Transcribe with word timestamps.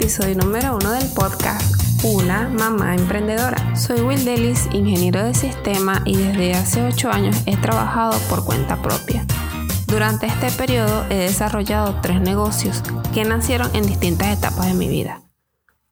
episodio 0.00 0.34
número 0.34 0.76
uno 0.76 0.92
del 0.92 1.06
podcast 1.14 1.74
Una 2.02 2.48
Mamá 2.48 2.94
Emprendedora. 2.94 3.76
Soy 3.76 4.00
Will 4.00 4.24
Delis, 4.24 4.66
ingeniero 4.72 5.22
de 5.22 5.34
sistema 5.34 6.00
y 6.06 6.16
desde 6.16 6.54
hace 6.54 6.82
8 6.82 7.10
años 7.10 7.36
he 7.44 7.54
trabajado 7.58 8.18
por 8.30 8.42
cuenta 8.42 8.80
propia. 8.80 9.26
Durante 9.86 10.24
este 10.24 10.50
periodo 10.52 11.04
he 11.10 11.16
desarrollado 11.16 12.00
tres 12.00 12.18
negocios 12.22 12.82
que 13.12 13.26
nacieron 13.26 13.68
en 13.74 13.86
distintas 13.86 14.28
etapas 14.28 14.68
de 14.68 14.72
mi 14.72 14.88
vida. 14.88 15.20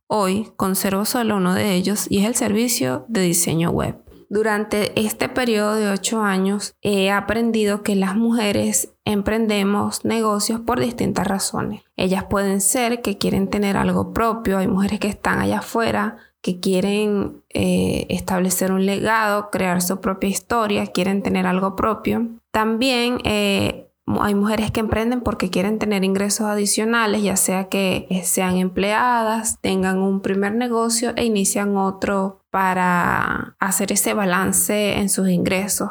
Hoy 0.07 0.53
conservo 0.57 1.05
solo 1.05 1.37
uno 1.37 1.53
de 1.53 1.75
ellos 1.75 2.07
y 2.09 2.21
es 2.21 2.25
el 2.25 2.35
servicio 2.35 3.05
de 3.09 3.21
diseño 3.21 3.69
web. 3.73 4.08
Durante 4.31 5.01
este 5.01 5.29
periodo 5.29 5.77
de 5.77 5.89
ocho 5.89 6.21
años 6.21 6.75
he 6.83 7.11
aprendido 7.11 7.83
que 7.83 7.97
las 7.97 8.15
mujeres 8.15 8.93
emprendemos 9.05 10.05
negocios 10.05 10.61
por 10.61 10.81
distintas 10.81 11.27
razones. 11.27 11.83
Ellas 11.97 12.25
pueden 12.25 12.61
ser 12.61 13.01
que 13.01 13.17
quieren 13.17 13.49
tener 13.49 13.79
algo 13.79 14.13
propio, 14.13 14.59
hay 14.59 14.69
mujeres 14.69 15.01
que 15.01 15.09
están 15.09 15.39
allá 15.41 15.61
afuera 15.61 16.19
que 16.43 16.61
quieren 16.61 17.43
eh, 17.51 18.07
establecer 18.11 18.71
un 18.71 18.87
legado, 18.87 19.51
crear 19.51 19.83
su 19.83 20.01
propia 20.01 20.29
historia, 20.29 20.87
quieren 20.87 21.23
tener 21.23 21.47
algo 21.47 21.75
propio. 21.75 22.29
También 22.53 23.19
eh, 23.25 23.89
hay 24.21 24.35
mujeres 24.35 24.71
que 24.71 24.81
emprenden 24.81 25.21
porque 25.21 25.51
quieren 25.51 25.79
tener 25.79 26.05
ingresos 26.05 26.47
adicionales, 26.47 27.23
ya 27.23 27.37
sea 27.37 27.69
que 27.69 28.07
sean 28.25 28.57
empleadas, 28.57 29.59
tengan 29.61 29.99
un 29.99 30.21
primer 30.21 30.55
negocio 30.55 31.13
e 31.17 31.25
inician 31.25 31.77
otro 31.77 32.38
para 32.51 33.57
hacer 33.59 33.93
ese 33.93 34.15
balance 34.15 34.99
en 34.99 35.09
sus 35.09 35.29
ingresos. 35.29 35.91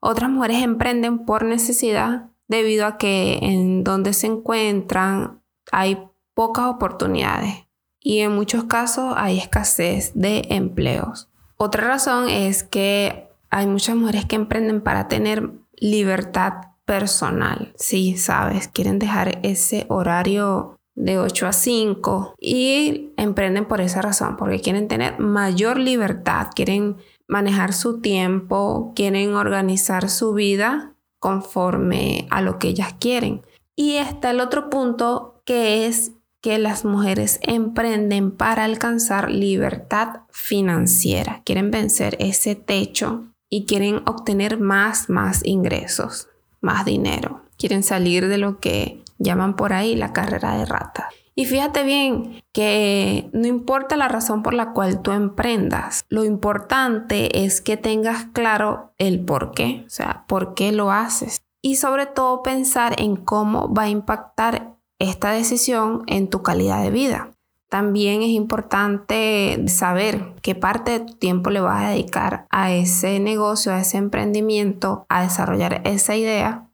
Otras 0.00 0.30
mujeres 0.30 0.62
emprenden 0.62 1.24
por 1.24 1.44
necesidad 1.44 2.28
debido 2.46 2.86
a 2.86 2.98
que 2.98 3.38
en 3.42 3.84
donde 3.84 4.12
se 4.12 4.26
encuentran 4.26 5.42
hay 5.72 5.98
pocas 6.34 6.66
oportunidades 6.66 7.66
y 8.00 8.20
en 8.20 8.34
muchos 8.34 8.64
casos 8.64 9.14
hay 9.16 9.38
escasez 9.38 10.12
de 10.14 10.46
empleos. 10.50 11.28
Otra 11.56 11.86
razón 11.86 12.28
es 12.28 12.62
que 12.62 13.28
hay 13.50 13.66
muchas 13.66 13.96
mujeres 13.96 14.24
que 14.24 14.36
emprenden 14.36 14.80
para 14.80 15.08
tener 15.08 15.50
libertad 15.76 16.52
personal. 16.84 17.72
Sí, 17.76 18.16
sabes, 18.16 18.68
quieren 18.68 18.98
dejar 18.98 19.40
ese 19.42 19.84
horario 19.88 20.77
de 20.98 21.18
8 21.18 21.46
a 21.46 21.52
5 21.52 22.34
y 22.40 23.12
emprenden 23.16 23.66
por 23.66 23.80
esa 23.80 24.02
razón, 24.02 24.36
porque 24.36 24.60
quieren 24.60 24.88
tener 24.88 25.18
mayor 25.20 25.78
libertad, 25.78 26.48
quieren 26.54 26.96
manejar 27.28 27.72
su 27.72 28.00
tiempo, 28.00 28.92
quieren 28.96 29.34
organizar 29.34 30.10
su 30.10 30.34
vida 30.34 30.94
conforme 31.20 32.26
a 32.30 32.42
lo 32.42 32.58
que 32.58 32.68
ellas 32.68 32.94
quieren. 32.98 33.42
Y 33.76 33.94
está 33.94 34.32
el 34.32 34.40
otro 34.40 34.70
punto 34.70 35.40
que 35.44 35.86
es 35.86 36.12
que 36.40 36.58
las 36.58 36.84
mujeres 36.84 37.38
emprenden 37.42 38.32
para 38.32 38.64
alcanzar 38.64 39.30
libertad 39.30 40.22
financiera, 40.30 41.42
quieren 41.44 41.70
vencer 41.70 42.16
ese 42.18 42.56
techo 42.56 43.24
y 43.48 43.66
quieren 43.66 44.02
obtener 44.06 44.58
más, 44.58 45.08
más 45.08 45.44
ingresos, 45.44 46.28
más 46.60 46.84
dinero, 46.84 47.42
quieren 47.56 47.82
salir 47.82 48.26
de 48.28 48.38
lo 48.38 48.58
que 48.58 49.02
llaman 49.18 49.56
por 49.56 49.72
ahí 49.72 49.96
la 49.96 50.12
carrera 50.12 50.56
de 50.56 50.64
rata. 50.64 51.08
Y 51.38 51.44
fíjate 51.44 51.84
bien 51.84 52.42
que 52.52 53.30
no 53.32 53.46
importa 53.46 53.96
la 53.96 54.08
razón 54.08 54.42
por 54.42 54.54
la 54.54 54.72
cual 54.72 55.02
tú 55.02 55.12
emprendas, 55.12 56.04
lo 56.08 56.24
importante 56.24 57.44
es 57.44 57.60
que 57.60 57.76
tengas 57.76 58.24
claro 58.32 58.92
el 58.98 59.24
por 59.24 59.52
qué, 59.52 59.84
o 59.86 59.90
sea, 59.90 60.24
por 60.26 60.54
qué 60.54 60.72
lo 60.72 60.90
haces. 60.90 61.42
Y 61.62 61.76
sobre 61.76 62.06
todo 62.06 62.42
pensar 62.42 63.00
en 63.00 63.14
cómo 63.14 63.72
va 63.72 63.84
a 63.84 63.88
impactar 63.88 64.74
esta 64.98 65.30
decisión 65.30 66.02
en 66.08 66.28
tu 66.28 66.42
calidad 66.42 66.82
de 66.82 66.90
vida. 66.90 67.30
También 67.68 68.22
es 68.22 68.30
importante 68.30 69.62
saber 69.68 70.34
qué 70.42 70.54
parte 70.54 70.90
de 70.90 71.00
tu 71.00 71.14
tiempo 71.14 71.50
le 71.50 71.60
vas 71.60 71.84
a 71.84 71.90
dedicar 71.90 72.46
a 72.50 72.72
ese 72.72 73.20
negocio, 73.20 73.72
a 73.72 73.80
ese 73.80 73.98
emprendimiento, 73.98 75.06
a 75.08 75.22
desarrollar 75.22 75.82
esa 75.84 76.16
idea 76.16 76.67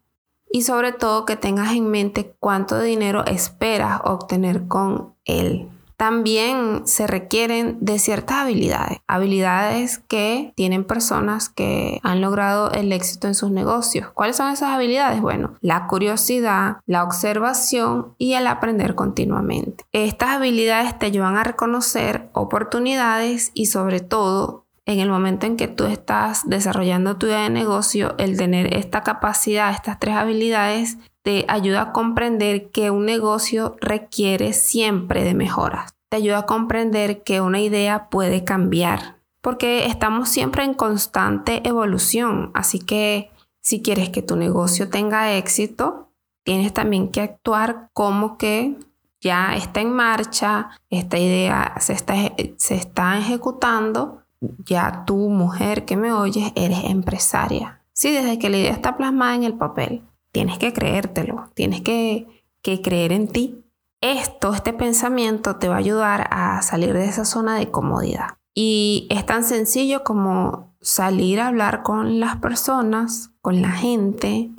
y 0.54 0.62
sobre 0.62 0.92
todo 0.92 1.24
que 1.24 1.34
tengas 1.34 1.72
en 1.72 1.90
mente 1.90 2.36
cuánto 2.38 2.80
dinero 2.80 3.26
esperas 3.26 4.00
obtener 4.04 4.68
con 4.68 5.12
él. 5.24 5.68
También 5.96 6.86
se 6.86 7.08
requieren 7.08 7.78
de 7.80 7.98
ciertas 7.98 8.36
habilidades, 8.36 8.98
habilidades 9.08 9.98
que 9.98 10.52
tienen 10.54 10.84
personas 10.84 11.48
que 11.48 11.98
han 12.04 12.20
logrado 12.20 12.70
el 12.70 12.92
éxito 12.92 13.26
en 13.26 13.34
sus 13.34 13.50
negocios. 13.50 14.12
¿Cuáles 14.14 14.36
son 14.36 14.52
esas 14.52 14.70
habilidades? 14.70 15.20
Bueno, 15.20 15.54
la 15.60 15.88
curiosidad, 15.88 16.76
la 16.86 17.02
observación 17.02 18.14
y 18.16 18.34
el 18.34 18.46
aprender 18.46 18.94
continuamente. 18.94 19.84
Estas 19.90 20.36
habilidades 20.36 20.96
te 21.00 21.06
ayudan 21.06 21.36
a 21.36 21.42
reconocer 21.42 22.30
oportunidades 22.32 23.50
y 23.54 23.66
sobre 23.66 23.98
todo 23.98 24.63
en 24.86 25.00
el 25.00 25.08
momento 25.08 25.46
en 25.46 25.56
que 25.56 25.68
tú 25.68 25.84
estás 25.84 26.42
desarrollando 26.48 27.16
tu 27.16 27.26
idea 27.26 27.44
de 27.44 27.50
negocio, 27.50 28.14
el 28.18 28.36
tener 28.36 28.74
esta 28.76 29.02
capacidad, 29.02 29.70
estas 29.70 29.98
tres 29.98 30.16
habilidades, 30.16 30.98
te 31.22 31.46
ayuda 31.48 31.80
a 31.80 31.92
comprender 31.92 32.70
que 32.70 32.90
un 32.90 33.06
negocio 33.06 33.76
requiere 33.80 34.52
siempre 34.52 35.24
de 35.24 35.34
mejoras. 35.34 35.94
Te 36.10 36.18
ayuda 36.18 36.40
a 36.40 36.46
comprender 36.46 37.22
que 37.22 37.40
una 37.40 37.60
idea 37.60 38.10
puede 38.10 38.44
cambiar, 38.44 39.16
porque 39.40 39.86
estamos 39.86 40.28
siempre 40.28 40.64
en 40.64 40.74
constante 40.74 41.66
evolución. 41.66 42.50
Así 42.52 42.78
que 42.78 43.30
si 43.62 43.80
quieres 43.80 44.10
que 44.10 44.20
tu 44.20 44.36
negocio 44.36 44.90
tenga 44.90 45.32
éxito, 45.32 46.10
tienes 46.44 46.74
también 46.74 47.10
que 47.10 47.22
actuar 47.22 47.88
como 47.94 48.36
que 48.36 48.76
ya 49.22 49.56
está 49.56 49.80
en 49.80 49.90
marcha, 49.94 50.68
esta 50.90 51.16
idea 51.16 51.74
se 51.80 51.94
está, 51.94 52.14
se 52.58 52.74
está 52.74 53.18
ejecutando 53.18 54.23
ya 54.64 55.04
tú, 55.06 55.16
mujer 55.28 55.84
que 55.84 55.96
me 55.96 56.12
oyes, 56.12 56.52
eres 56.54 56.84
empresaria. 56.84 57.80
Sí, 57.92 58.12
desde 58.12 58.38
que 58.38 58.50
la 58.50 58.58
idea 58.58 58.72
está 58.72 58.96
plasmada 58.96 59.34
en 59.34 59.44
el 59.44 59.54
papel, 59.54 60.02
tienes 60.32 60.58
que 60.58 60.72
creértelo, 60.72 61.48
tienes 61.54 61.80
que, 61.80 62.26
que 62.60 62.82
creer 62.82 63.12
en 63.12 63.28
ti. 63.28 63.64
Esto, 64.00 64.52
este 64.52 64.72
pensamiento 64.72 65.56
te 65.56 65.68
va 65.68 65.76
a 65.76 65.78
ayudar 65.78 66.26
a 66.30 66.60
salir 66.62 66.92
de 66.92 67.06
esa 67.06 67.24
zona 67.24 67.56
de 67.56 67.70
comodidad. 67.70 68.36
Y 68.52 69.06
es 69.10 69.24
tan 69.24 69.44
sencillo 69.44 70.04
como 70.04 70.74
salir 70.80 71.40
a 71.40 71.48
hablar 71.48 71.82
con 71.82 72.20
las 72.20 72.36
personas, 72.36 73.30
con 73.40 73.62
la 73.62 73.70
gente, 73.70 74.50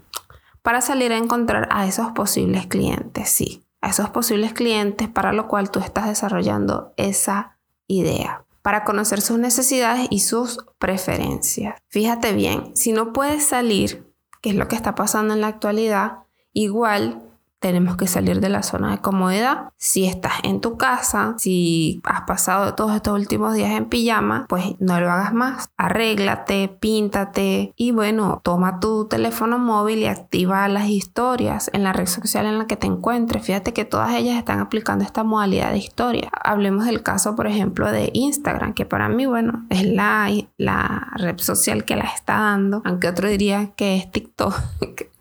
para 0.62 0.82
salir 0.82 1.12
a 1.12 1.18
encontrar 1.18 1.68
a 1.72 1.86
esos 1.86 2.08
posibles 2.12 2.68
clientes, 2.68 3.30
sí, 3.30 3.64
a 3.82 3.90
esos 3.90 4.10
posibles 4.10 4.54
clientes 4.54 5.10
para 5.10 5.32
lo 5.34 5.48
cual 5.48 5.70
tú 5.70 5.80
estás 5.80 6.08
desarrollando 6.08 6.94
esa 6.98 7.58
idea 7.88 8.45
para 8.66 8.84
conocer 8.84 9.22
sus 9.22 9.38
necesidades 9.38 10.08
y 10.10 10.22
sus 10.22 10.58
preferencias. 10.80 11.76
Fíjate 11.88 12.34
bien, 12.34 12.76
si 12.76 12.94
no 12.94 13.14
puedes 13.14 13.46
salir, 13.46 14.12
que 14.42 14.50
es 14.50 14.56
lo 14.56 14.68
que 14.68 14.76
está 14.76 14.96
pasando 14.96 15.36
en 15.36 15.42
la 15.42 15.50
actualidad, 15.50 16.24
igual 16.52 17.25
tenemos 17.66 17.98
que 17.98 18.06
salir 18.06 18.42
de 18.42 18.50
la 18.50 18.62
zona 18.62 18.92
de 18.92 19.00
comodidad. 19.00 19.70
Si 19.76 20.06
estás 20.06 20.34
en 20.44 20.62
tu 20.62 20.78
casa, 20.78 21.34
si 21.40 22.00
has 22.04 22.22
pasado 22.22 22.76
todos 22.76 22.96
estos 22.96 23.16
últimos 23.16 23.56
días 23.56 23.72
en 23.72 23.86
pijama, 23.86 24.46
pues 24.48 24.76
no 24.78 25.00
lo 25.00 25.10
hagas 25.10 25.34
más. 25.34 25.70
Arréglate, 25.76 26.68
píntate 26.68 27.74
y 27.76 27.90
bueno, 27.90 28.40
toma 28.44 28.80
tu 28.80 29.08
teléfono 29.08 29.58
móvil 29.58 29.98
y 29.98 30.06
activa 30.06 30.68
las 30.68 30.90
historias 30.90 31.72
en 31.74 31.84
la 31.84 31.92
red 31.92 32.06
social 32.06 32.46
en 32.46 32.60
la 32.60 32.68
que 32.68 32.78
te 32.78 32.86
encuentres. 32.86 33.44
Fíjate 33.44 33.74
que 33.74 33.84
todas 33.84 34.14
ellas 34.14 34.38
están 34.38 34.60
aplicando 34.60 35.04
esta 35.04 35.24
modalidad 35.24 35.72
de 35.72 35.80
historia. 35.80 36.30
Hablemos 36.44 36.86
del 36.86 37.02
caso, 37.02 37.36
por 37.36 37.48
ejemplo, 37.48 37.92
de 37.92 38.12
Instagram, 38.14 38.76
que 38.76 38.86
para 38.86 39.10
mí, 39.10 39.26
bueno, 39.26 39.66
es 39.72 39.88
la, 39.88 40.30
la 40.58 41.08
red 41.16 41.40
social 41.40 41.84
que 41.84 41.96
la 41.96 42.04
está 42.04 42.34
dando, 42.34 42.84
aunque 42.86 43.08
otro 43.08 43.28
diría 43.28 43.72
que 43.76 43.98
es 43.98 44.12
TikTok. 44.12 44.54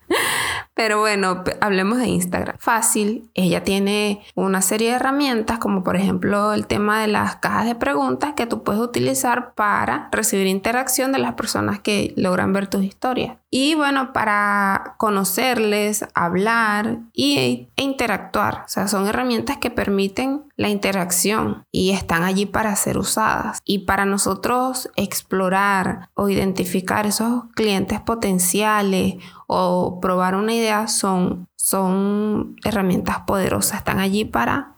Pero 0.74 0.98
bueno, 0.98 1.44
hablemos 1.60 1.98
de 1.98 2.08
Instagram. 2.08 2.56
Fácil, 2.58 3.30
ella 3.34 3.62
tiene 3.62 4.24
una 4.34 4.60
serie 4.60 4.90
de 4.90 4.96
herramientas 4.96 5.58
como 5.58 5.84
por 5.84 5.96
ejemplo 5.96 6.52
el 6.52 6.66
tema 6.66 7.00
de 7.00 7.06
las 7.08 7.36
cajas 7.36 7.66
de 7.66 7.76
preguntas 7.76 8.34
que 8.34 8.46
tú 8.46 8.64
puedes 8.64 8.82
utilizar 8.82 9.54
para 9.54 10.08
recibir 10.10 10.48
interacción 10.48 11.12
de 11.12 11.20
las 11.20 11.34
personas 11.34 11.78
que 11.78 12.12
logran 12.16 12.52
ver 12.52 12.66
tus 12.66 12.82
historias. 12.82 13.36
Y 13.50 13.76
bueno, 13.76 14.12
para 14.12 14.96
conocerles, 14.98 16.06
hablar 16.12 16.98
y, 17.12 17.38
e 17.38 17.68
interactuar. 17.76 18.62
O 18.64 18.68
sea, 18.68 18.88
son 18.88 19.06
herramientas 19.06 19.58
que 19.58 19.70
permiten 19.70 20.42
la 20.56 20.68
interacción 20.68 21.64
y 21.72 21.90
están 21.90 22.22
allí 22.22 22.46
para 22.46 22.74
ser 22.76 22.98
usadas. 22.98 23.60
Y 23.64 23.80
para 23.80 24.04
nosotros 24.04 24.90
explorar 24.96 26.10
o 26.14 26.28
identificar 26.28 27.06
esos 27.06 27.44
clientes 27.54 28.00
potenciales 28.00 29.16
o 29.46 29.98
probar 30.00 30.36
una 30.36 30.54
idea 30.54 30.86
son, 30.86 31.48
son 31.56 32.56
herramientas 32.64 33.20
poderosas. 33.26 33.78
Están 33.78 33.98
allí 33.98 34.24
para, 34.24 34.74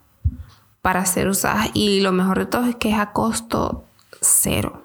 para 0.81 1.05
ser 1.05 1.29
usadas. 1.29 1.71
Y 1.75 2.01
lo 2.01 2.13
mejor 2.13 2.39
de 2.39 2.47
todo 2.47 2.65
es 2.65 2.77
que 2.77 2.91
es 2.91 2.99
a 2.99 3.13
costo 3.13 3.85
cero. 4.21 4.83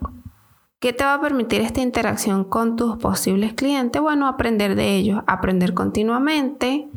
¿Qué 0.79 0.93
te 0.93 1.03
va 1.03 1.13
a 1.13 1.21
permitir 1.21 1.61
esta 1.61 1.81
interacción 1.81 2.43
con 2.43 2.75
tus 2.75 2.97
posibles 2.97 3.53
clientes? 3.53 4.01
Bueno, 4.01 4.27
aprender 4.27 4.75
de 4.75 4.95
ellos, 4.95 5.23
aprender 5.27 5.75
continuamente 5.75 6.89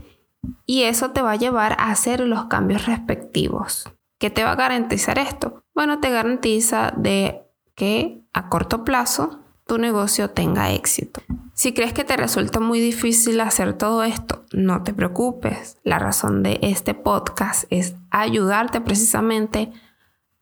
y 0.67 0.83
eso 0.83 1.11
te 1.11 1.23
va 1.23 1.33
a 1.33 1.37
llevar 1.37 1.73
a 1.73 1.91
hacer 1.91 2.21
los 2.21 2.47
cambios 2.47 2.87
respectivos 2.87 3.89
¿Qué 4.25 4.31
te 4.31 4.43
va 4.43 4.53
a 4.53 4.57
garantizar 4.57 5.19
esto? 5.19 5.65
Bueno, 5.75 6.01
te 6.01 6.09
garantiza 6.09 6.95
de 6.97 7.43
que 7.75 8.23
a 8.33 8.49
corto 8.49 8.83
plazo 8.83 9.41
tu 9.67 9.77
negocio 9.77 10.31
tenga 10.31 10.71
éxito. 10.71 11.21
Si 11.53 11.75
crees 11.75 11.93
que 11.93 12.05
te 12.05 12.17
resulta 12.17 12.59
muy 12.59 12.81
difícil 12.81 13.39
hacer 13.43 13.75
todo 13.75 14.03
esto, 14.03 14.47
no 14.53 14.83
te 14.83 14.95
preocupes. 14.95 15.77
La 15.83 15.99
razón 15.99 16.43
de 16.43 16.59
este 16.63 16.95
podcast 16.95 17.65
es 17.69 17.97
ayudarte 18.11 18.81
precisamente 18.81 19.73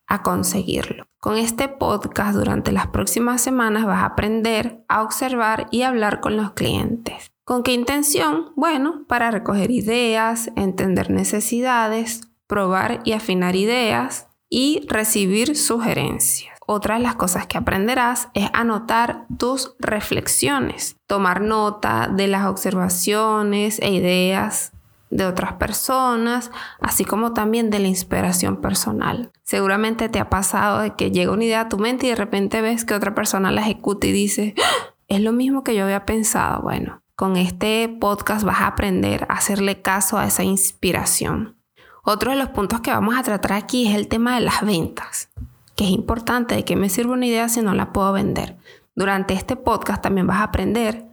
a 0.06 0.22
conseguirlo. 0.22 1.06
Con 1.18 1.36
este 1.36 1.68
podcast 1.68 2.36
durante 2.36 2.70
las 2.70 2.86
próximas 2.86 3.40
semanas 3.40 3.84
vas 3.84 4.02
a 4.02 4.06
aprender 4.06 4.84
a 4.86 5.02
observar 5.02 5.66
y 5.72 5.82
hablar 5.82 6.20
con 6.20 6.36
los 6.36 6.52
clientes. 6.52 7.31
¿Con 7.44 7.64
qué 7.64 7.72
intención? 7.72 8.52
Bueno, 8.54 9.04
para 9.08 9.32
recoger 9.32 9.72
ideas, 9.72 10.50
entender 10.54 11.10
necesidades, 11.10 12.20
probar 12.46 13.00
y 13.04 13.12
afinar 13.12 13.56
ideas 13.56 14.28
y 14.48 14.86
recibir 14.86 15.56
sugerencias. 15.56 16.52
Otra 16.66 16.94
de 16.94 17.00
las 17.00 17.16
cosas 17.16 17.48
que 17.48 17.58
aprenderás 17.58 18.28
es 18.34 18.48
anotar 18.52 19.26
tus 19.36 19.74
reflexiones, 19.80 20.96
tomar 21.08 21.40
nota 21.40 22.08
de 22.14 22.28
las 22.28 22.46
observaciones 22.46 23.80
e 23.80 23.90
ideas 23.90 24.72
de 25.10 25.26
otras 25.26 25.54
personas, 25.54 26.52
así 26.80 27.04
como 27.04 27.32
también 27.32 27.70
de 27.70 27.80
la 27.80 27.88
inspiración 27.88 28.60
personal. 28.60 29.32
Seguramente 29.42 30.08
te 30.08 30.20
ha 30.20 30.30
pasado 30.30 30.80
de 30.80 30.94
que 30.94 31.10
llega 31.10 31.32
una 31.32 31.44
idea 31.44 31.62
a 31.62 31.68
tu 31.68 31.78
mente 31.78 32.06
y 32.06 32.10
de 32.10 32.16
repente 32.16 32.62
ves 32.62 32.84
que 32.84 32.94
otra 32.94 33.14
persona 33.14 33.50
la 33.50 33.62
ejecuta 33.62 34.06
y 34.06 34.12
dice, 34.12 34.54
¡Ah! 34.58 34.94
es 35.08 35.20
lo 35.20 35.32
mismo 35.32 35.64
que 35.64 35.74
yo 35.74 35.84
había 35.84 36.06
pensado. 36.06 36.62
Bueno, 36.62 37.01
con 37.16 37.36
este 37.36 37.88
podcast 38.00 38.44
vas 38.44 38.60
a 38.60 38.66
aprender 38.66 39.26
a 39.28 39.34
hacerle 39.34 39.82
caso 39.82 40.18
a 40.18 40.26
esa 40.26 40.44
inspiración. 40.44 41.56
Otro 42.04 42.32
de 42.32 42.38
los 42.38 42.48
puntos 42.48 42.80
que 42.80 42.90
vamos 42.90 43.16
a 43.16 43.22
tratar 43.22 43.52
aquí 43.52 43.88
es 43.88 43.94
el 43.94 44.08
tema 44.08 44.34
de 44.34 44.40
las 44.40 44.64
ventas 44.64 45.30
que 45.76 45.84
es 45.84 45.90
importante, 45.90 46.54
de 46.54 46.64
qué 46.64 46.76
me 46.76 46.88
sirve 46.88 47.12
una 47.12 47.26
idea 47.26 47.48
si 47.48 47.62
no 47.62 47.74
la 47.74 47.92
puedo 47.92 48.12
vender. 48.12 48.56
Durante 48.94 49.34
este 49.34 49.56
podcast 49.56 50.02
también 50.02 50.26
vas 50.26 50.38
a 50.38 50.44
aprender 50.44 51.06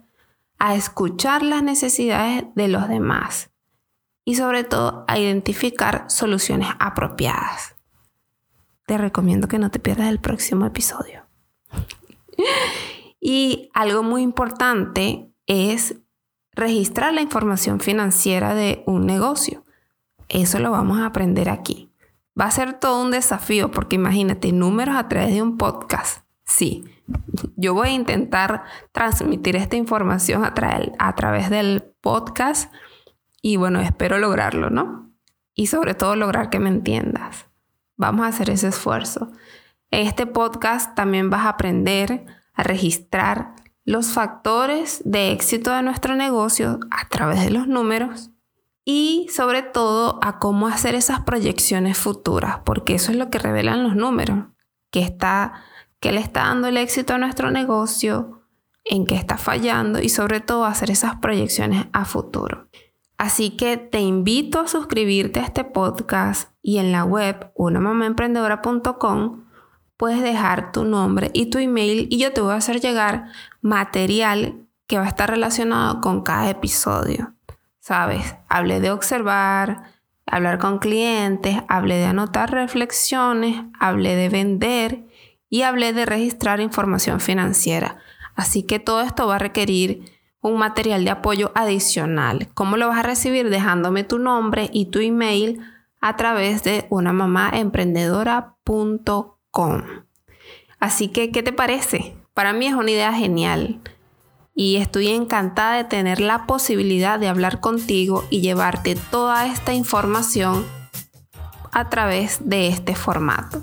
a 0.58 0.76
escuchar 0.76 1.44
las 1.44 1.64
necesidades 1.64 2.44
de 2.56 2.68
los 2.68 2.90
demás 2.90 3.52
y 4.26 4.36
sobre 4.36 4.64
todo 4.64 5.06
a 5.08 5.18
identificar 5.18 6.06
soluciones 6.10 6.70
apropiadas. 6.80 7.76
Te 8.86 8.98
recomiendo 8.98 9.48
que 9.48 9.60
no 9.60 9.72
te 9.72 9.80
pierdas 9.80 10.10
el 10.10 10.20
próximo 10.20 10.66
episodio. 10.66 11.26
y 13.22 13.70
algo 13.74 14.04
muy 14.04 14.22
importante 14.22 15.29
es 15.50 15.96
registrar 16.54 17.12
la 17.12 17.22
información 17.22 17.80
financiera 17.80 18.54
de 18.54 18.84
un 18.86 19.06
negocio. 19.06 19.66
Eso 20.30 20.60
lo 20.60 20.72
vamos 20.72 21.00
a 21.00 21.08
aprender 21.08 21.50
aquí. 21.50 21.92
Va 22.40 22.46
a 22.46 22.52
ser 22.52 22.74
todo 22.80 23.02
un 23.02 23.12
desafío 23.12 23.72
porque 23.72 23.96
imagínate 23.96 24.52
números 24.54 24.96
a 24.96 25.10
través 25.10 25.34
de 25.34 25.42
un 25.42 25.58
podcast. 25.58 26.24
Sí, 26.46 26.86
yo 27.56 27.74
voy 27.74 27.90
a 27.90 27.94
intentar 27.94 28.64
transmitir 28.92 29.56
esta 29.56 29.76
información 29.76 30.46
a, 30.46 30.54
través 31.16 31.50
del 31.50 31.96
podcast 32.00 32.72
y 33.42 33.58
bueno, 33.58 33.82
espero 33.82 34.20
lograrlo, 34.20 34.70
¿no? 34.70 35.12
Y 35.56 35.68
sobre 35.68 35.96
todo 35.96 36.16
lograr 36.16 36.50
que 36.50 36.60
me 36.60 36.70
entiendas. 36.70 37.48
Vamos 37.98 38.26
a 38.26 38.30
hacer 38.30 38.52
ese 38.52 38.68
esfuerzo. 38.68 39.32
En 39.90 40.06
este 40.06 40.28
podcast 40.28 40.96
también 40.96 41.30
vas 41.30 41.46
a 41.46 41.50
aprender 41.50 42.26
a 42.54 42.64
registrar 42.64 43.56
los 43.90 44.12
factores 44.12 45.02
de 45.04 45.32
éxito 45.32 45.72
de 45.72 45.82
nuestro 45.82 46.16
negocio 46.16 46.80
a 46.92 47.10
través 47.10 47.44
de 47.44 47.50
los 47.50 47.68
números 47.68 48.30
y 48.86 49.26
sobre 49.34 49.64
todo 49.64 50.20
a 50.22 50.38
cómo 50.38 50.68
hacer 50.68 50.94
esas 50.94 51.22
proyecciones 51.22 51.98
futuras, 51.98 52.60
porque 52.66 52.94
eso 52.94 53.12
es 53.12 53.18
lo 53.18 53.32
que 53.32 53.40
revelan 53.40 53.82
los 53.82 53.96
números, 53.96 54.46
que 54.92 55.00
está 55.00 55.64
que 56.00 56.12
le 56.12 56.20
está 56.22 56.42
dando 56.42 56.68
el 56.68 56.78
éxito 56.78 57.16
a 57.16 57.18
nuestro 57.18 57.50
negocio, 57.50 58.44
en 58.86 59.08
qué 59.08 59.16
está 59.16 59.40
fallando 59.40 60.00
y 60.00 60.10
sobre 60.10 60.40
todo 60.40 60.66
hacer 60.66 60.92
esas 60.92 61.16
proyecciones 61.16 61.88
a 61.92 62.06
futuro. 62.06 62.70
Así 63.18 63.58
que 63.58 63.78
te 63.78 64.02
invito 64.02 64.60
a 64.60 64.68
suscribirte 64.68 65.40
a 65.40 65.46
este 65.46 65.64
podcast 65.64 66.52
y 66.62 66.78
en 66.78 66.92
la 66.92 67.06
web 67.06 67.52
unamamaemprendedora.com 67.56 69.49
puedes 70.00 70.24
dejar 70.24 70.72
tu 70.72 70.86
nombre 70.86 71.30
y 71.34 71.52
tu 71.52 71.60
email 71.60 72.08
y 72.10 72.18
yo 72.18 72.34
te 72.34 72.42
voy 72.42 72.54
a 72.54 72.56
hacer 72.56 72.80
llegar 72.80 73.26
material 73.62 74.66
que 74.88 74.98
va 74.98 75.04
a 75.04 75.10
estar 75.10 75.30
relacionado 75.30 76.02
con 76.02 76.24
cada 76.24 76.50
episodio. 76.50 77.36
¿sabes? 77.90 78.36
Hablé 78.50 78.82
de 78.82 78.92
observar, 78.92 79.82
hablar 80.28 80.60
con 80.60 80.78
clientes, 80.78 81.58
hablé 81.68 81.96
de 81.96 82.06
anotar 82.06 82.52
reflexiones, 82.52 83.64
hablé 83.80 84.16
de 84.16 84.30
vender 84.30 85.08
y 85.50 85.64
hablé 85.64 85.92
de 85.94 86.06
registrar 86.06 86.60
información 86.60 87.20
financiera. 87.20 87.98
Así 88.36 88.62
que 88.62 88.78
todo 88.78 89.02
esto 89.02 89.26
va 89.26 89.38
a 89.38 89.40
requerir 89.40 90.04
un 90.40 90.60
material 90.60 91.04
de 91.04 91.10
apoyo 91.10 91.52
adicional. 91.56 92.50
¿Cómo 92.54 92.78
lo 92.78 92.90
vas 92.90 93.00
a 93.00 93.04
recibir? 93.04 93.50
Dejándome 93.50 94.04
tu 94.04 94.20
nombre 94.20 94.70
y 94.72 94.92
tu 94.92 95.00
email 95.00 95.60
a 96.00 96.16
través 96.16 96.64
de 96.64 96.86
unamamaemprendedora.com. 96.92 99.39
Así 100.80 101.10
que, 101.10 101.32
¿qué 101.32 101.44
te 101.44 101.52
parece? 101.52 102.16
Para 102.34 102.54
mí 102.54 102.68
es 102.68 102.74
una 102.74 102.92
idea 102.92 103.14
genial 103.14 103.82
y 104.56 104.78
estoy 104.78 105.10
encantada 105.10 105.78
de 105.78 105.84
tener 105.84 106.20
la 106.20 106.46
posibilidad 106.46 107.20
de 107.20 107.28
hablar 107.28 107.60
contigo 107.60 108.26
y 108.30 108.42
llevarte 108.42 108.96
toda 108.96 109.48
esta 109.48 109.74
información 109.74 110.66
a 111.72 111.90
través 111.90 112.40
de 112.42 112.68
este 112.68 112.96
formato. 112.96 113.62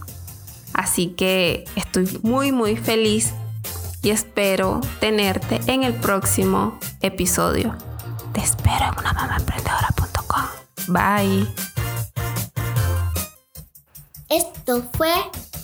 Así 0.74 1.08
que 1.08 1.64
estoy 1.74 2.06
muy 2.22 2.52
muy 2.52 2.76
feliz 2.76 3.32
y 4.02 4.10
espero 4.10 4.80
tenerte 5.00 5.60
en 5.66 5.82
el 5.82 5.94
próximo 5.94 6.78
episodio. 7.00 7.74
Te 8.32 8.40
espero 8.40 8.86
en 8.92 8.98
unamamaemprendedora.com. 8.98 10.44
Bye. 10.88 11.46
Esto 14.28 14.82
fue 14.92 15.12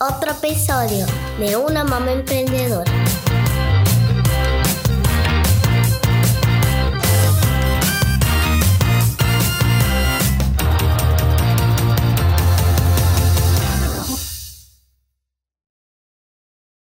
otro 0.00 0.32
episodio 0.32 1.06
de 1.38 1.56
Una 1.56 1.84
Mamá 1.84 2.12
Emprendedora. 2.12 2.90